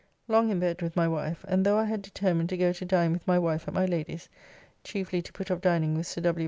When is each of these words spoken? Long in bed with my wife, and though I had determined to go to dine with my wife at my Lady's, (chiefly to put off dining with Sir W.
Long 0.27 0.49
in 0.49 0.59
bed 0.59 0.81
with 0.81 0.95
my 0.95 1.07
wife, 1.07 1.45
and 1.47 1.63
though 1.63 1.77
I 1.77 1.85
had 1.85 2.01
determined 2.01 2.49
to 2.49 2.57
go 2.57 2.73
to 2.73 2.85
dine 2.85 3.11
with 3.13 3.27
my 3.27 3.37
wife 3.37 3.67
at 3.67 3.75
my 3.75 3.85
Lady's, 3.85 4.29
(chiefly 4.83 5.21
to 5.21 5.31
put 5.31 5.51
off 5.51 5.61
dining 5.61 5.95
with 5.95 6.07
Sir 6.07 6.21
W. 6.21 6.39